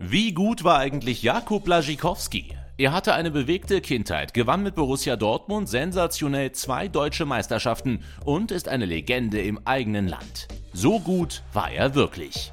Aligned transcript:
Wie 0.00 0.32
gut 0.32 0.64
war 0.64 0.78
eigentlich 0.78 1.22
Jakub 1.22 1.64
Blaszczykowski? 1.64 2.54
Er 2.76 2.92
hatte 2.92 3.14
eine 3.14 3.30
bewegte 3.30 3.80
Kindheit, 3.80 4.34
gewann 4.34 4.62
mit 4.62 4.74
Borussia 4.74 5.16
Dortmund 5.16 5.68
sensationell 5.68 6.52
zwei 6.52 6.88
deutsche 6.88 7.24
Meisterschaften 7.24 8.00
und 8.24 8.50
ist 8.50 8.68
eine 8.68 8.84
Legende 8.84 9.40
im 9.40 9.60
eigenen 9.64 10.06
Land. 10.06 10.48
So 10.72 11.00
gut 11.00 11.42
war 11.52 11.70
er 11.70 11.94
wirklich. 11.94 12.52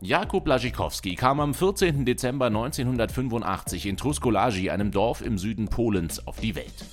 Jakub 0.00 0.44
Blaszczykowski 0.44 1.14
kam 1.14 1.40
am 1.40 1.52
14. 1.52 2.04
Dezember 2.04 2.46
1985 2.46 3.86
in 3.86 3.96
Truskolaji, 3.96 4.70
einem 4.70 4.90
Dorf 4.92 5.20
im 5.20 5.36
Süden 5.36 5.68
Polens, 5.68 6.26
auf 6.26 6.38
die 6.40 6.54
Welt. 6.54 6.84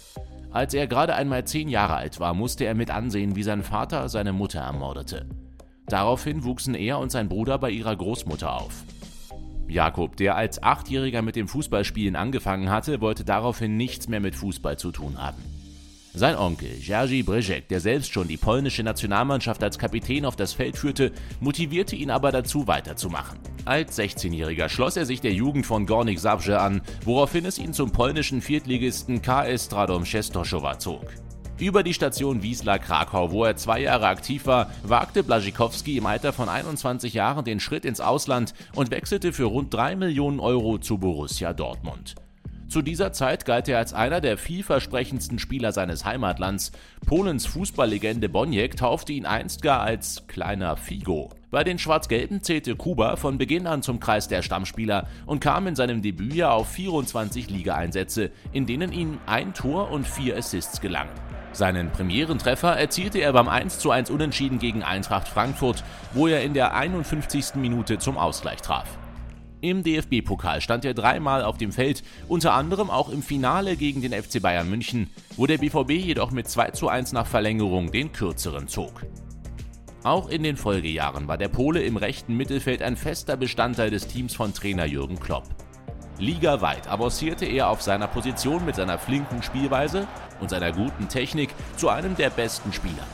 Als 0.55 0.73
er 0.73 0.87
gerade 0.87 1.15
einmal 1.15 1.43
zehn 1.43 1.67
Jahre 1.67 1.95
alt 1.95 2.21
war, 2.21 2.33
musste 2.33 2.63
er 2.63 2.75
mit 2.75 2.89
ansehen, 2.89 3.35
wie 3.35 3.43
sein 3.43 3.61
Vater 3.61 4.07
seine 4.07 4.31
Mutter 4.31 4.61
ermordete. 4.61 5.25
Daraufhin 5.87 6.45
wuchsen 6.45 6.75
er 6.75 6.99
und 6.99 7.11
sein 7.11 7.27
Bruder 7.27 7.57
bei 7.57 7.71
ihrer 7.71 7.93
Großmutter 7.93 8.55
auf. 8.55 8.85
Jakob, 9.67 10.15
der 10.15 10.37
als 10.37 10.63
Achtjähriger 10.63 11.21
mit 11.21 11.35
dem 11.35 11.49
Fußballspielen 11.49 12.15
angefangen 12.15 12.69
hatte, 12.69 13.01
wollte 13.01 13.25
daraufhin 13.25 13.75
nichts 13.75 14.07
mehr 14.07 14.21
mit 14.21 14.33
Fußball 14.33 14.77
zu 14.77 14.93
tun 14.93 15.21
haben. 15.21 15.43
Sein 16.17 16.37
Onkel, 16.37 16.69
Jerzy 16.79 17.23
Brzeziak, 17.23 17.67
der 17.67 17.81
selbst 17.81 18.13
schon 18.13 18.29
die 18.29 18.37
polnische 18.37 18.83
Nationalmannschaft 18.83 19.61
als 19.61 19.77
Kapitän 19.77 20.23
auf 20.23 20.37
das 20.37 20.53
Feld 20.53 20.77
führte, 20.77 21.11
motivierte 21.41 21.97
ihn 21.97 22.09
aber 22.09 22.31
dazu 22.31 22.67
weiterzumachen. 22.67 23.37
Als 23.65 23.99
16-Jähriger 23.99 24.69
schloss 24.69 24.95
er 24.95 25.05
sich 25.05 25.19
der 25.19 25.33
Jugend 25.33 25.65
von 25.65 25.85
Gornik 25.85 26.21
Zabrze 26.21 26.61
an, 26.61 26.81
woraufhin 27.03 27.43
es 27.43 27.59
ihn 27.59 27.73
zum 27.73 27.91
polnischen 27.91 28.41
Viertligisten 28.41 29.21
KS 29.21 29.65
Stradom 29.65 30.05
Częstochowa 30.05 30.79
zog. 30.79 31.03
Über 31.59 31.83
die 31.83 31.93
Station 31.93 32.41
Wiesla 32.41 32.77
Krakau, 32.77 33.31
wo 33.31 33.43
er 33.43 33.57
zwei 33.57 33.81
Jahre 33.81 34.07
aktiv 34.07 34.45
war, 34.45 34.71
wagte 34.83 35.21
Blaszczykowski 35.21 35.97
im 35.97 36.05
Alter 36.05 36.31
von 36.31 36.47
21 36.47 37.13
Jahren 37.13 37.43
den 37.43 37.59
Schritt 37.59 37.83
ins 37.83 37.99
Ausland 37.99 38.53
und 38.73 38.89
wechselte 38.89 39.33
für 39.33 39.45
rund 39.45 39.73
3 39.73 39.97
Millionen 39.97 40.39
Euro 40.39 40.77
zu 40.77 40.97
Borussia 40.97 41.51
Dortmund. 41.51 42.15
Zu 42.67 42.81
dieser 42.81 43.13
Zeit 43.13 43.45
galt 43.45 43.69
er 43.69 43.77
als 43.77 43.93
einer 43.93 44.21
der 44.21 44.37
vielversprechendsten 44.37 45.39
Spieler 45.39 45.71
seines 45.71 46.03
Heimatlands. 46.03 46.71
Polens 47.05 47.45
Fußballlegende 47.45 48.27
Boniek 48.27 48.75
taufte 48.75 49.13
ihn 49.13 49.25
einst 49.25 49.61
gar 49.61 49.81
als 49.81 50.23
kleiner 50.27 50.75
Figo. 50.75 51.29
Bei 51.51 51.63
den 51.63 51.77
Schwarz-Gelben 51.77 52.41
zählte 52.41 52.75
Kuba 52.75 53.15
von 53.15 53.37
Beginn 53.37 53.67
an 53.67 53.81
zum 53.81 53.99
Kreis 53.99 54.27
der 54.27 54.41
Stammspieler 54.41 55.07
und 55.25 55.39
kam 55.39 55.67
in 55.67 55.75
seinem 55.75 56.01
Debütjahr 56.01 56.53
auf 56.53 56.67
24 56.69 57.49
Ligaeinsätze, 57.49 58.31
in 58.51 58.65
denen 58.65 58.91
ihm 58.91 59.19
ein 59.25 59.53
Tor 59.53 59.91
und 59.91 60.07
vier 60.07 60.35
Assists 60.35 60.81
gelangen. 60.81 61.13
Seinen 61.53 61.91
Premierentreffer 61.91 62.77
erzielte 62.77 63.19
er 63.19 63.31
beim 63.31 63.47
1:1 63.47 64.11
Unentschieden 64.11 64.59
gegen 64.59 64.83
Eintracht 64.83 65.29
Frankfurt, 65.29 65.83
wo 66.13 66.27
er 66.27 66.43
in 66.43 66.53
der 66.53 66.75
51. 66.75 67.55
Minute 67.55 67.99
zum 67.99 68.17
Ausgleich 68.17 68.61
traf. 68.61 68.97
Im 69.65 69.81
DFB-Pokal 69.81 70.61
stand 70.61 70.85
er 70.85 70.93
dreimal 70.93 71.43
auf 71.43 71.57
dem 71.57 71.71
Feld, 71.71 72.03
unter 72.27 72.53
anderem 72.53 72.91
auch 72.91 73.09
im 73.09 73.23
Finale 73.23 73.75
gegen 73.77 73.99
den 74.03 74.13
FC 74.13 74.39
Bayern 74.39 74.69
München, 74.69 75.09
wo 75.37 75.47
der 75.47 75.57
BVB 75.57 75.89
jedoch 75.89 76.29
mit 76.29 76.45
2:1 76.45 77.13
nach 77.13 77.25
Verlängerung 77.25 77.91
den 77.91 78.11
kürzeren 78.11 78.67
zog. 78.67 79.01
Auch 80.03 80.29
in 80.29 80.43
den 80.43 80.55
Folgejahren 80.55 81.27
war 81.27 81.39
der 81.39 81.47
Pole 81.47 81.81
im 81.81 81.97
rechten 81.97 82.37
Mittelfeld 82.37 82.83
ein 82.83 82.95
fester 82.95 83.37
Bestandteil 83.37 83.89
des 83.89 84.05
Teams 84.05 84.35
von 84.35 84.53
Trainer 84.53 84.85
Jürgen 84.85 85.19
Klopp. 85.19 85.47
Ligaweit 86.19 86.87
avancierte 86.87 87.47
er 87.47 87.69
auf 87.69 87.81
seiner 87.81 88.07
Position 88.07 88.65
mit 88.65 88.75
seiner 88.75 88.99
flinken 88.99 89.41
Spielweise 89.41 90.07
und 90.41 90.51
seiner 90.51 90.73
guten 90.73 91.09
Technik 91.09 91.49
zu 91.75 91.89
einem 91.89 92.15
der 92.15 92.29
besten 92.29 92.71
Spieler. 92.71 93.07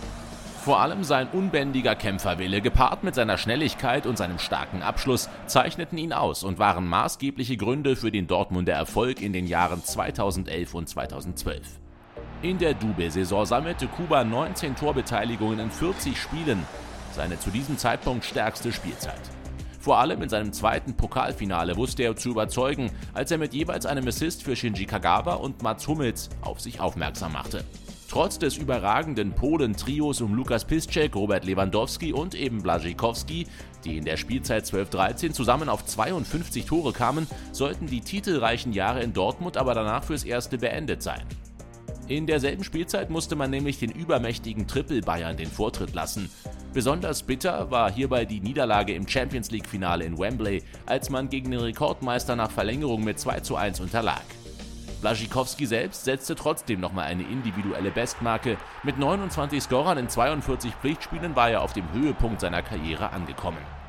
Vor 0.64 0.80
allem 0.80 1.04
sein 1.04 1.28
unbändiger 1.30 1.96
Kämpferwille 1.96 2.62
gepaart 2.62 3.04
mit 3.04 3.16
seiner 3.16 3.40
Schnelligkeit 3.40 4.06
und 4.06 4.20
seinem 4.20 4.38
starken 4.38 4.84
Abschluss 4.84 5.28
zeichneten 5.48 5.98
ihn 5.98 6.14
aus 6.14 6.44
und 6.44 6.60
waren 6.60 6.88
maßgebliche 6.88 7.58
Gründe 7.58 7.96
für 7.96 8.12
den 8.12 8.28
Dortmunder 8.28 8.74
Erfolg 8.74 9.24
in 9.24 9.34
den 9.34 9.48
Jahren 9.48 9.84
2011 9.84 10.76
und 10.76 10.88
2012. 10.88 11.66
In 12.44 12.60
der 12.60 12.76
Double-Saison 12.76 13.44
sammelte 13.44 13.88
Kuba 13.88 14.24
19 14.24 14.76
Torbeteiligungen 14.76 15.58
in 15.58 15.72
40 15.72 16.16
Spielen, 16.16 16.64
seine 17.12 17.40
zu 17.40 17.50
diesem 17.50 17.80
Zeitpunkt 17.80 18.24
stärkste 18.24 18.72
Spielzeit. 18.72 19.41
Vor 19.82 19.98
allem 19.98 20.22
in 20.22 20.30
seinem 20.30 20.54
zweiten 20.54 20.94
Pokalfinale 20.94 21.76
wusste 21.76 22.04
er 22.04 22.16
zu 22.16 22.30
überzeugen, 22.30 22.92
als 23.16 23.32
er 23.32 23.40
mit 23.40 23.56
jeweils 23.56 23.88
einem 23.88 24.08
Assist 24.08 24.44
für 24.44 24.56
Shinji 24.56 24.86
Kagawa 24.86 25.34
und 25.34 25.64
Mats 25.64 25.88
Hummels 25.88 26.30
auf 26.42 26.62
sich 26.62 26.80
aufmerksam 26.80 27.34
machte. 27.34 27.66
Trotz 28.08 28.38
des 28.38 28.58
überragenden 28.58 29.32
Polen-Trios 29.32 30.22
um 30.22 30.36
Lukas 30.36 30.66
Piszczek, 30.66 31.16
Robert 31.16 31.46
Lewandowski 31.46 32.14
und 32.14 32.36
eben 32.36 32.62
Blaszczykowski, 32.62 33.48
die 33.84 33.98
in 33.98 34.06
der 34.06 34.18
Spielzeit 34.18 34.66
12-13 34.66 35.32
zusammen 35.32 35.68
auf 35.68 35.84
52 35.84 36.66
Tore 36.66 36.94
kamen, 36.94 37.26
sollten 37.52 37.88
die 37.88 38.02
titelreichen 38.02 38.74
Jahre 38.74 39.02
in 39.02 39.14
Dortmund 39.14 39.58
aber 39.58 39.74
danach 39.74 40.04
fürs 40.04 40.26
Erste 40.26 40.60
beendet 40.60 41.02
sein. 41.02 41.26
In 42.08 42.28
derselben 42.28 42.64
Spielzeit 42.64 43.10
musste 43.10 43.36
man 43.36 43.50
nämlich 43.50 43.80
den 43.80 43.92
übermächtigen 43.92 44.68
Triple 44.68 45.02
Bayern 45.02 45.38
den 45.38 45.50
Vortritt 45.50 45.94
lassen. 45.94 46.30
Besonders 46.74 47.22
bitter 47.24 47.70
war 47.70 47.92
hierbei 47.92 48.24
die 48.24 48.40
Niederlage 48.40 48.94
im 48.94 49.06
Champions 49.06 49.52
League-Finale 49.52 50.06
in 50.06 50.18
Wembley, 50.18 50.64
als 50.86 51.10
man 51.10 51.28
gegen 51.30 51.52
den 51.52 51.60
Rekordmeister 51.60 52.38
nach 52.38 52.50
Verlängerung 52.50 53.04
mit 53.04 53.20
2 53.20 53.42
zu 53.42 53.58
1 53.58 53.82
unterlag. 53.82 54.24
Blaszczykowski 55.02 55.66
selbst 55.66 56.06
setzte 56.06 56.34
trotzdem 56.36 56.80
nochmal 56.80 57.08
eine 57.08 57.24
individuelle 57.24 57.92
Bestmarke. 57.92 58.56
Mit 58.84 58.98
29 58.98 59.62
Scorern 59.62 59.98
in 59.98 60.08
42 60.08 60.74
Pflichtspielen 60.76 61.36
war 61.36 61.50
er 61.50 61.62
auf 61.62 61.74
dem 61.74 61.92
Höhepunkt 61.92 62.40
seiner 62.40 62.62
Karriere 62.62 63.12
angekommen. 63.12 63.81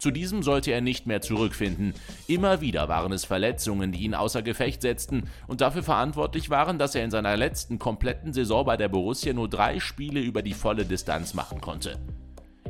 Zu 0.00 0.10
diesem 0.10 0.42
sollte 0.42 0.72
er 0.72 0.80
nicht 0.80 1.06
mehr 1.06 1.20
zurückfinden. 1.20 1.92
Immer 2.26 2.62
wieder 2.62 2.88
waren 2.88 3.12
es 3.12 3.26
Verletzungen, 3.26 3.92
die 3.92 4.00
ihn 4.00 4.14
außer 4.14 4.40
Gefecht 4.40 4.80
setzten 4.80 5.24
und 5.46 5.60
dafür 5.60 5.82
verantwortlich 5.82 6.48
waren, 6.48 6.78
dass 6.78 6.94
er 6.94 7.04
in 7.04 7.10
seiner 7.10 7.36
letzten 7.36 7.78
kompletten 7.78 8.32
Saison 8.32 8.64
bei 8.64 8.78
der 8.78 8.88
Borussia 8.88 9.34
nur 9.34 9.48
drei 9.48 9.78
Spiele 9.78 10.20
über 10.20 10.40
die 10.40 10.54
volle 10.54 10.86
Distanz 10.86 11.34
machen 11.34 11.60
konnte. 11.60 11.98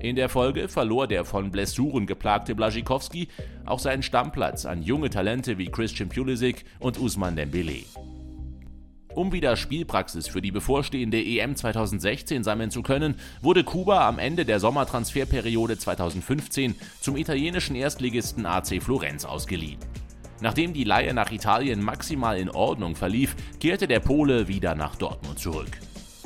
In 0.01 0.17
der 0.17 0.29
Folge 0.29 0.69
verlor 0.69 1.07
der 1.07 1.25
von 1.25 1.53
Blessuren 1.53 2.07
geplagte 2.07 2.57
Blaszczykowski 2.57 3.29
auch 3.65 3.79
seinen 3.79 4.03
Stammplatz 4.03 4.65
an 4.65 4.83
junge 4.83 5.11
Talente 5.11 5.57
wie 5.57 5.67
Christian 5.67 6.09
Pulisic 6.09 6.65
und 6.81 6.99
Usman 6.99 7.37
Dembele. 7.37 7.85
Um 9.15 9.33
wieder 9.33 9.57
Spielpraxis 9.57 10.29
für 10.29 10.41
die 10.41 10.53
bevorstehende 10.53 11.21
EM 11.21 11.57
2016 11.57 12.45
sammeln 12.45 12.71
zu 12.71 12.83
können, 12.83 13.17
wurde 13.43 13.65
Kuba 13.65 14.07
am 14.07 14.21
Ende 14.21 14.45
der 14.45 14.61
Sommertransferperiode 14.61 15.77
2015 15.77 16.77
zum 17.01 17.17
italienischen 17.17 17.75
Erstligisten 17.75 18.47
AC 18.47 18.81
Florenz 18.81 19.25
ausgeliehen. 19.25 19.81
Nachdem 20.41 20.73
die 20.73 20.85
Leihe 20.85 21.13
nach 21.13 21.33
Italien 21.33 21.83
maximal 21.83 22.39
in 22.39 22.51
Ordnung 22.51 22.95
verlief, 22.95 23.35
kehrte 23.59 23.89
der 23.89 24.01
Pole 24.01 24.47
wieder 24.47 24.77
nach 24.77 24.95
Dortmund 24.95 25.41
zurück. 25.41 25.81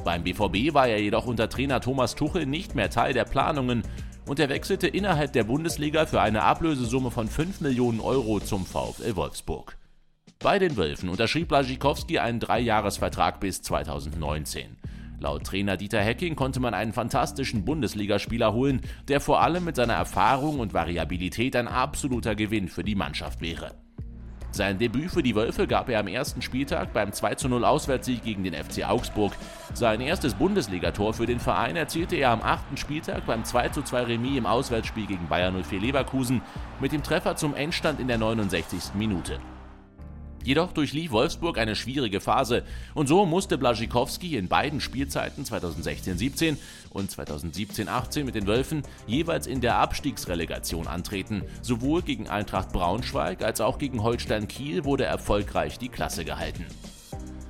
Beim 0.05 0.23
BVB 0.23 0.75
war 0.75 0.87
er 0.87 1.01
jedoch 1.01 1.27
unter 1.27 1.49
Trainer 1.49 1.81
Thomas 1.81 2.15
Tuchel 2.15 2.45
nicht 2.45 2.75
mehr 2.75 2.91
Teil 2.91 3.15
der 3.15 3.25
Planungen 3.25 3.83
und 4.27 4.39
er 4.39 4.51
wechselte 4.51 4.87
innerhalb 4.87 5.33
der 5.33 5.45
Bundesliga 5.45 6.05
für 6.05 6.21
eine 6.21 6.43
Ablösesumme 6.43 7.11
von 7.11 7.29
5 7.29 7.63
Millionen 7.63 8.01
Euro 8.01 8.41
zum 8.41 8.67
VfL 8.67 9.17
Wolfsburg. 9.17 9.77
Bei 10.39 10.59
den 10.59 10.77
Wölfen 10.77 11.09
unterschrieb 11.09 11.49
Blaszczykowski 11.49 12.19
einen 12.19 12.41
Dreijahresvertrag 12.41 13.41
bis 13.41 13.63
2019. 13.63 14.77
Laut 15.21 15.45
Trainer 15.45 15.77
Dieter 15.77 16.01
Hecking 16.01 16.37
konnte 16.37 16.61
man 16.61 16.75
einen 16.75 16.93
fantastischen 16.93 17.65
Bundesligaspieler 17.65 18.53
holen, 18.53 18.83
der 19.09 19.21
vor 19.21 19.41
allem 19.41 19.65
mit 19.65 19.77
seiner 19.77 19.95
Erfahrung 19.95 20.61
und 20.61 20.75
Variabilität 20.75 21.57
ein 21.57 21.69
absoluter 21.69 22.35
Gewinn 22.35 22.69
für 22.69 22.85
die 22.85 22.95
Mannschaft 22.95 23.41
wäre. 23.41 23.73
Sein 24.51 24.79
Debüt 24.79 25.11
für 25.11 25.23
die 25.23 25.35
Wölfe 25.35 25.67
gab 25.67 25.89
er 25.89 25.99
am 25.99 26.07
ersten 26.07 26.41
Spieltag 26.43 26.93
beim 26.93 27.11
2:0 27.11 27.65
Auswärtssieg 27.65 28.23
gegen 28.23 28.45
den 28.45 28.55
FC 28.55 28.85
Augsburg. 28.85 29.33
Sein 29.73 30.01
erstes 30.01 30.35
Bundesligator 30.35 31.13
für 31.13 31.27
den 31.27 31.41
Verein 31.41 31.75
erzielte 31.75 32.17
er 32.17 32.31
am 32.31 32.41
achten 32.41 32.77
Spieltag 32.77 33.27
beim 33.27 33.43
2:2 33.43 34.07
Remis 34.07 34.39
im 34.39 34.47
Auswärtsspiel 34.47 35.07
gegen 35.07 35.27
Bayern 35.27 35.61
04 35.61 35.81
Leverkusen 35.81 36.43
mit 36.81 36.93
dem 36.93 37.03
Treffer 37.03 37.35
zum 37.35 37.55
Endstand 37.57 37.99
in 37.99 38.07
der 38.07 38.19
69. 38.19 38.95
Minute. 38.95 39.41
Jedoch 40.45 40.73
durchlief 40.73 41.11
Wolfsburg 41.11 41.57
eine 41.57 41.75
schwierige 41.75 42.21
Phase 42.21 42.65
und 42.95 43.09
so 43.09 43.25
musste 43.25 43.57
Blaszczykowski 43.57 44.37
in 44.37 44.49
beiden 44.49 44.81
Spielzeiten 44.81 45.45
2016-17 45.45 46.59
und 46.91 47.11
2017-18 47.11 48.25
mit 48.25 48.35
den 48.35 48.47
Wölfen 48.47 48.83
jeweils 49.07 49.47
in 49.47 49.63
der 49.63 49.79
Abstiegsrelegation 49.79 50.87
antreten. 50.87 51.45
Sowohl 51.63 52.03
gegen 52.03 52.29
Eintracht 52.29 52.73
Braunschweig 52.73 53.43
als 53.43 53.63
auch 53.63 53.79
gegen 53.79 54.03
Holstein 54.03 54.47
Kiel 54.47 54.85
wurde 54.85 55.05
erfolgreich 55.05 55.79
die 55.79 55.89
Klasse 55.89 56.27
gehalten. 56.27 56.67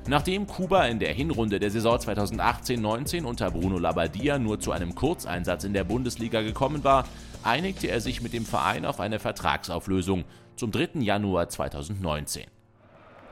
Nachdem 0.06 0.46
Kuba 0.46 0.84
in 0.84 1.00
der 1.00 1.14
Hinrunde 1.14 1.58
der 1.58 1.70
Saison 1.70 1.96
2018-19 1.96 3.24
unter 3.24 3.50
Bruno 3.50 3.78
Labbadia 3.78 4.38
nur 4.38 4.60
zu 4.60 4.70
einem 4.70 4.94
Kurzeinsatz 4.94 5.64
in 5.64 5.72
der 5.72 5.84
Bundesliga 5.84 6.42
gekommen 6.42 6.84
war, 6.84 7.08
einigte 7.42 7.88
er 7.88 8.00
sich 8.00 8.20
mit 8.20 8.34
dem 8.34 8.44
Verein 8.44 8.84
auf 8.84 9.00
eine 9.00 9.18
Vertragsauflösung 9.18 10.24
zum 10.56 10.70
3. 10.70 11.00
Januar 11.00 11.48
2019. 11.48 12.53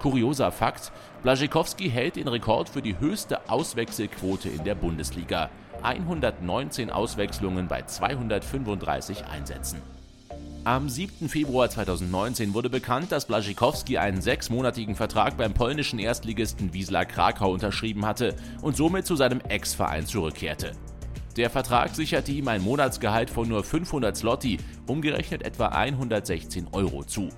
Kurioser 0.03 0.51
Fakt, 0.51 0.91
Blaschikowski 1.23 1.89
hält 1.89 2.17
den 2.17 2.27
Rekord 2.27 2.69
für 2.69 2.83
die 2.83 2.99
höchste 2.99 3.49
Auswechselquote 3.49 4.49
in 4.49 4.65
der 4.65 4.75
Bundesliga. 4.75 5.49
119 5.85 6.91
Auswechslungen 6.91 7.69
bei 7.69 7.83
235 7.83 9.25
Einsätzen. 9.27 9.81
Am 10.65 10.89
7. 10.89 11.29
Februar 11.29 11.71
2019 11.71 12.53
wurde 12.53 12.69
bekannt, 12.69 13.13
dass 13.13 13.27
Blaschikowski 13.27 13.99
einen 13.99 14.21
sechsmonatigen 14.21 14.97
Vertrag 14.97 15.37
beim 15.37 15.55
polnischen 15.55 16.01
Erstligisten 16.01 16.75
Wisla 16.75 17.05
Krakau 17.05 17.53
unterschrieben 17.53 18.05
hatte 18.05 18.35
und 18.61 18.77
somit 18.77 19.07
zu 19.07 19.15
seinem 19.15 19.41
Ex-Verein 19.41 20.07
zurückkehrte. 20.07 20.73
Der 21.37 21.49
Vertrag 21.49 21.95
sicherte 21.95 22.33
ihm 22.33 22.49
ein 22.49 22.63
Monatsgehalt 22.63 23.31
von 23.31 23.49
nur 23.49 23.63
500 23.63 24.17
Zloty, 24.17 24.59
umgerechnet 24.89 25.43
etwa 25.45 25.69
116 25.69 26.67
Euro 26.73 27.05
zu. 27.05 27.29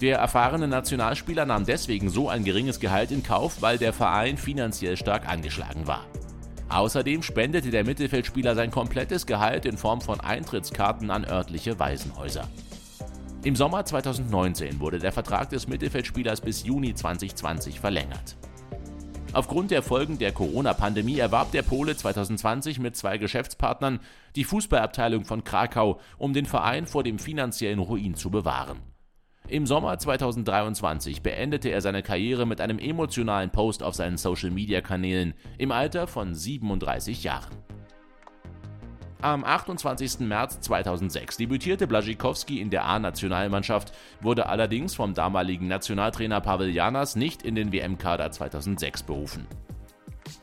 Der 0.00 0.18
erfahrene 0.18 0.68
Nationalspieler 0.68 1.46
nahm 1.46 1.64
deswegen 1.64 2.10
so 2.10 2.28
ein 2.28 2.44
geringes 2.44 2.80
Gehalt 2.80 3.10
in 3.10 3.22
Kauf, 3.22 3.62
weil 3.62 3.78
der 3.78 3.94
Verein 3.94 4.36
finanziell 4.36 4.96
stark 4.98 5.26
angeschlagen 5.26 5.86
war. 5.86 6.04
Außerdem 6.68 7.22
spendete 7.22 7.70
der 7.70 7.84
Mittelfeldspieler 7.84 8.54
sein 8.54 8.70
komplettes 8.70 9.24
Gehalt 9.24 9.64
in 9.64 9.78
Form 9.78 10.02
von 10.02 10.20
Eintrittskarten 10.20 11.10
an 11.10 11.24
örtliche 11.24 11.78
Waisenhäuser. 11.78 12.46
Im 13.42 13.56
Sommer 13.56 13.84
2019 13.84 14.80
wurde 14.80 14.98
der 14.98 15.12
Vertrag 15.12 15.48
des 15.48 15.66
Mittelfeldspielers 15.66 16.42
bis 16.42 16.64
Juni 16.64 16.94
2020 16.94 17.80
verlängert. 17.80 18.36
Aufgrund 19.32 19.70
der 19.70 19.82
Folgen 19.82 20.18
der 20.18 20.32
Corona-Pandemie 20.32 21.18
erwarb 21.18 21.52
der 21.52 21.62
Pole 21.62 21.96
2020 21.96 22.80
mit 22.80 22.96
zwei 22.96 23.16
Geschäftspartnern 23.16 24.00
die 24.34 24.44
Fußballabteilung 24.44 25.24
von 25.24 25.44
Krakau, 25.44 26.00
um 26.18 26.34
den 26.34 26.46
Verein 26.46 26.86
vor 26.86 27.02
dem 27.02 27.18
finanziellen 27.18 27.78
Ruin 27.78 28.14
zu 28.14 28.30
bewahren. 28.30 28.95
Im 29.48 29.64
Sommer 29.64 29.96
2023 29.96 31.22
beendete 31.22 31.68
er 31.68 31.80
seine 31.80 32.02
Karriere 32.02 32.46
mit 32.46 32.60
einem 32.60 32.80
emotionalen 32.80 33.50
Post 33.50 33.84
auf 33.84 33.94
seinen 33.94 34.16
Social-Media-Kanälen 34.16 35.34
im 35.56 35.70
Alter 35.70 36.08
von 36.08 36.34
37 36.34 37.22
Jahren. 37.22 37.54
Am 39.22 39.44
28. 39.44 40.20
März 40.20 40.60
2006 40.60 41.36
debütierte 41.36 41.86
Blaschikowski 41.86 42.60
in 42.60 42.70
der 42.70 42.86
A-Nationalmannschaft, 42.86 43.92
wurde 44.20 44.46
allerdings 44.46 44.96
vom 44.96 45.14
damaligen 45.14 45.68
Nationaltrainer 45.68 46.40
Pavel 46.40 46.70
Janas 46.70 47.14
nicht 47.14 47.42
in 47.42 47.54
den 47.54 47.72
WM-Kader 47.72 48.32
2006 48.32 49.04
berufen. 49.04 49.46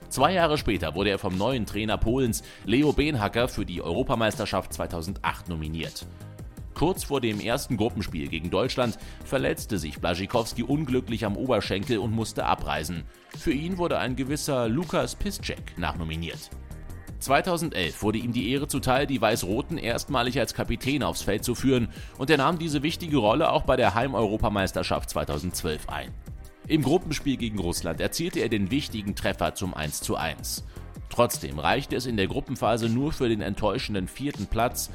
Zwei 0.08 0.32
Jahre 0.34 0.58
später 0.58 0.96
wurde 0.96 1.10
er 1.10 1.20
vom 1.20 1.38
neuen 1.38 1.66
Trainer 1.66 1.98
Polens 1.98 2.42
Leo 2.66 2.94
Benhacker 2.94 3.50
für 3.50 3.66
die 3.66 3.82
Europameisterschaft 3.82 4.72
2008 4.72 5.50
nominiert. 5.50 6.06
Kurz 6.84 7.06
vor 7.06 7.22
dem 7.22 7.40
ersten 7.40 7.78
Gruppenspiel 7.78 8.28
gegen 8.28 8.50
Deutschland 8.50 8.98
verletzte 9.24 9.80
sich 9.80 10.02
Blaschikowski 10.02 10.64
unglücklich 10.64 11.24
am 11.24 11.38
Oberschenkel 11.38 11.98
und 11.98 12.12
musste 12.12 12.46
abreisen. 12.46 13.06
Für 13.38 13.54
ihn 13.54 13.78
wurde 13.78 14.00
ein 14.00 14.18
gewisser 14.18 14.68
Lukas 14.68 15.16
Piszczek 15.16 15.78
nachnominiert. 15.78 16.50
2011 17.20 18.04
wurde 18.04 18.18
ihm 18.18 18.34
die 18.34 18.52
Ehre 18.52 18.68
zuteil, 18.68 19.08
die 19.08 19.22
Weiß-Roten 19.22 19.78
erstmalig 19.78 20.38
als 20.42 20.56
Kapitän 20.56 21.04
aufs 21.04 21.22
Feld 21.22 21.46
zu 21.46 21.56
führen 21.56 21.88
und 22.18 22.30
er 22.30 22.36
nahm 22.36 22.60
diese 22.60 22.84
wichtige 22.84 23.16
Rolle 23.16 23.50
auch 23.50 23.64
bei 23.64 23.78
der 23.78 23.96
Heimeuropameisterschaft 23.96 25.10
2012 25.10 25.88
ein. 25.88 26.12
Im 26.68 26.84
Gruppenspiel 26.84 27.38
gegen 27.38 27.60
Russland 27.60 28.02
erzielte 28.02 28.42
er 28.42 28.50
den 28.50 28.72
wichtigen 28.72 29.16
Treffer 29.16 29.56
zum 29.56 29.74
1:1. 29.74 30.64
Trotzdem 31.10 31.60
reichte 31.60 31.96
es 31.96 32.08
in 32.08 32.18
der 32.18 32.28
Gruppenphase 32.28 32.90
nur 32.90 33.14
für 33.14 33.30
den 33.30 33.42
enttäuschenden 33.42 34.10
vierten 34.10 34.48
Platz 34.48 34.90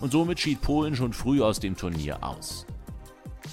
und 0.00 0.12
somit 0.12 0.40
schied 0.40 0.60
Polen 0.60 0.94
schon 0.96 1.12
früh 1.12 1.42
aus 1.42 1.60
dem 1.60 1.76
Turnier 1.76 2.22
aus. 2.22 2.66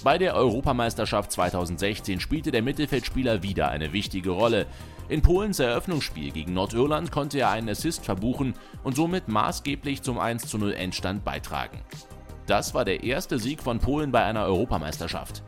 Bei 0.02 0.18
der 0.18 0.34
Europameisterschaft 0.34 1.30
2016 1.30 2.18
spielte 2.18 2.50
der 2.50 2.62
Mittelfeldspieler 2.62 3.42
wieder 3.42 3.68
eine 3.68 3.92
wichtige 3.92 4.30
Rolle. 4.30 4.66
In 5.08 5.22
Polens 5.22 5.58
Eröffnungsspiel 5.58 6.32
gegen 6.32 6.54
Nordirland 6.54 7.12
konnte 7.12 7.38
er 7.38 7.50
einen 7.50 7.68
Assist 7.68 8.04
verbuchen 8.04 8.54
und 8.82 8.96
somit 8.96 9.28
maßgeblich 9.28 10.02
zum 10.02 10.18
1:0 10.18 10.72
Endstand 10.72 11.24
beitragen. 11.24 11.78
Das 12.46 12.74
war 12.74 12.84
der 12.84 13.04
erste 13.04 13.38
Sieg 13.38 13.62
von 13.62 13.78
Polen 13.78 14.10
bei 14.10 14.24
einer 14.24 14.44
Europameisterschaft. 14.44 15.42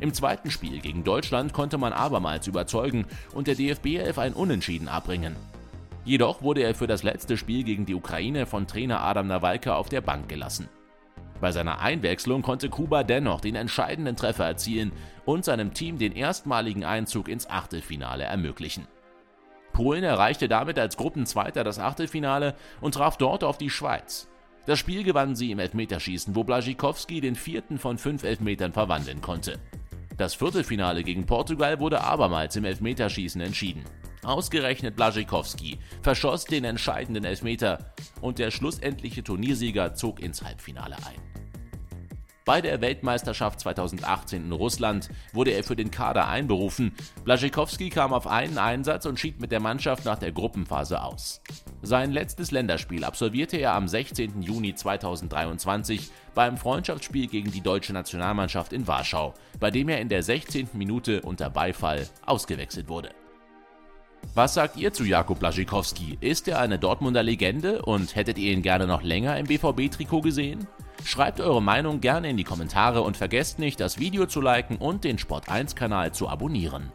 Im 0.00 0.14
zweiten 0.14 0.50
Spiel 0.50 0.80
gegen 0.80 1.04
Deutschland 1.04 1.52
konnte 1.52 1.76
man 1.76 1.92
abermals 1.92 2.46
überzeugen 2.46 3.04
und 3.34 3.46
der 3.46 3.56
DFB 3.56 3.96
11 3.96 4.18
ein 4.18 4.32
Unentschieden 4.32 4.88
abbringen. 4.88 5.36
Jedoch 6.08 6.40
wurde 6.40 6.62
er 6.62 6.74
für 6.74 6.86
das 6.86 7.02
letzte 7.02 7.36
Spiel 7.36 7.64
gegen 7.64 7.84
die 7.84 7.94
Ukraine 7.94 8.46
von 8.46 8.66
Trainer 8.66 9.02
Adam 9.02 9.26
Nawalka 9.26 9.74
auf 9.74 9.90
der 9.90 10.00
Bank 10.00 10.26
gelassen. 10.26 10.70
Bei 11.38 11.52
seiner 11.52 11.80
Einwechslung 11.80 12.40
konnte 12.40 12.70
Kuba 12.70 13.04
dennoch 13.04 13.42
den 13.42 13.54
entscheidenden 13.54 14.16
Treffer 14.16 14.46
erzielen 14.46 14.92
und 15.26 15.44
seinem 15.44 15.74
Team 15.74 15.98
den 15.98 16.16
erstmaligen 16.16 16.82
Einzug 16.82 17.28
ins 17.28 17.50
Achtelfinale 17.50 18.24
ermöglichen. 18.24 18.88
Polen 19.74 20.02
erreichte 20.02 20.48
damit 20.48 20.78
als 20.78 20.96
Gruppenzweiter 20.96 21.62
das 21.62 21.78
Achtelfinale 21.78 22.54
und 22.80 22.94
traf 22.94 23.18
dort 23.18 23.44
auf 23.44 23.58
die 23.58 23.68
Schweiz. 23.68 24.30
Das 24.64 24.78
Spiel 24.78 25.04
gewannen 25.04 25.36
sie 25.36 25.50
im 25.50 25.58
Elfmeterschießen, 25.58 26.34
wo 26.34 26.42
Blaschikowski 26.42 27.20
den 27.20 27.34
vierten 27.34 27.76
von 27.76 27.98
fünf 27.98 28.24
Elfmetern 28.24 28.72
verwandeln 28.72 29.20
konnte. 29.20 29.58
Das 30.16 30.34
Viertelfinale 30.34 31.04
gegen 31.04 31.26
Portugal 31.26 31.80
wurde 31.80 32.00
abermals 32.00 32.56
im 32.56 32.64
Elfmeterschießen 32.64 33.42
entschieden. 33.42 33.84
Ausgerechnet 34.24 34.96
Blaschikowski 34.96 35.78
verschoss 36.02 36.44
den 36.44 36.64
entscheidenden 36.64 37.24
Elfmeter 37.24 37.94
und 38.20 38.38
der 38.38 38.50
schlussendliche 38.50 39.22
Turniersieger 39.22 39.94
zog 39.94 40.20
ins 40.20 40.42
Halbfinale 40.42 40.96
ein. 40.96 41.38
Bei 42.48 42.62
der 42.62 42.80
Weltmeisterschaft 42.80 43.60
2018 43.60 44.46
in 44.46 44.52
Russland 44.52 45.10
wurde 45.34 45.50
er 45.50 45.62
für 45.62 45.76
den 45.76 45.90
Kader 45.90 46.28
einberufen. 46.28 46.94
Blaschikowski 47.22 47.90
kam 47.90 48.14
auf 48.14 48.26
einen 48.26 48.56
Einsatz 48.56 49.04
und 49.04 49.20
schied 49.20 49.38
mit 49.38 49.52
der 49.52 49.60
Mannschaft 49.60 50.06
nach 50.06 50.18
der 50.18 50.32
Gruppenphase 50.32 51.02
aus. 51.02 51.42
Sein 51.82 52.10
letztes 52.10 52.50
Länderspiel 52.50 53.04
absolvierte 53.04 53.58
er 53.58 53.74
am 53.74 53.86
16. 53.86 54.40
Juni 54.40 54.74
2023 54.74 56.10
beim 56.34 56.56
Freundschaftsspiel 56.56 57.26
gegen 57.26 57.50
die 57.50 57.60
deutsche 57.60 57.92
Nationalmannschaft 57.92 58.72
in 58.72 58.86
Warschau, 58.86 59.34
bei 59.60 59.70
dem 59.70 59.90
er 59.90 60.00
in 60.00 60.08
der 60.08 60.22
16. 60.22 60.70
Minute 60.72 61.20
unter 61.20 61.50
Beifall 61.50 62.08
ausgewechselt 62.24 62.88
wurde. 62.88 63.10
Was 64.34 64.54
sagt 64.54 64.76
ihr 64.76 64.92
zu 64.92 65.04
Jakub 65.04 65.40
Blaschikowski? 65.40 66.18
Ist 66.20 66.48
er 66.48 66.60
eine 66.60 66.78
Dortmunder 66.78 67.22
Legende 67.22 67.82
und 67.82 68.14
hättet 68.14 68.38
ihr 68.38 68.52
ihn 68.52 68.62
gerne 68.62 68.86
noch 68.86 69.02
länger 69.02 69.36
im 69.36 69.46
BVB-Trikot 69.46 70.20
gesehen? 70.20 70.66
Schreibt 71.04 71.40
eure 71.40 71.62
Meinung 71.62 72.00
gerne 72.00 72.28
in 72.28 72.36
die 72.36 72.44
Kommentare 72.44 73.02
und 73.02 73.16
vergesst 73.16 73.58
nicht, 73.58 73.80
das 73.80 73.98
Video 73.98 74.26
zu 74.26 74.40
liken 74.40 74.76
und 74.76 75.04
den 75.04 75.16
Sport1-Kanal 75.16 76.12
zu 76.12 76.28
abonnieren. 76.28 76.92